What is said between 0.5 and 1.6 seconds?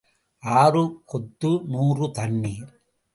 ஆறு கொத்து,